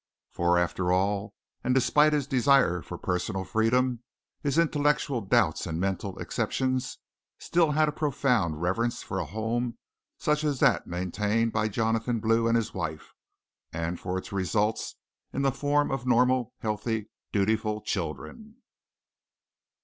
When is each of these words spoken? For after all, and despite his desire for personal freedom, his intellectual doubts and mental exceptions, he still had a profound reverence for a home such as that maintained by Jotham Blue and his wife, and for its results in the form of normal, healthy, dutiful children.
For 0.31 0.57
after 0.57 0.91
all, 0.91 1.35
and 1.63 1.75
despite 1.75 2.11
his 2.11 2.25
desire 2.25 2.81
for 2.81 2.97
personal 2.97 3.43
freedom, 3.43 3.99
his 4.41 4.57
intellectual 4.57 5.21
doubts 5.21 5.67
and 5.67 5.79
mental 5.79 6.17
exceptions, 6.17 6.97
he 7.37 7.43
still 7.45 7.73
had 7.73 7.87
a 7.87 7.91
profound 7.91 8.63
reverence 8.63 9.03
for 9.03 9.19
a 9.19 9.25
home 9.25 9.77
such 10.17 10.43
as 10.43 10.59
that 10.59 10.87
maintained 10.87 11.53
by 11.53 11.67
Jotham 11.67 12.19
Blue 12.19 12.47
and 12.47 12.57
his 12.57 12.73
wife, 12.73 13.13
and 13.71 13.99
for 13.99 14.17
its 14.17 14.31
results 14.31 14.95
in 15.33 15.43
the 15.43 15.51
form 15.51 15.91
of 15.91 16.07
normal, 16.07 16.51
healthy, 16.61 17.11
dutiful 17.31 17.79
children. 17.81 18.55